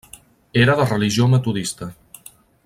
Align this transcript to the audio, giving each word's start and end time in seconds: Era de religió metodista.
Era 0.61 0.75
de 0.79 0.87
religió 0.93 1.27
metodista. 1.35 1.91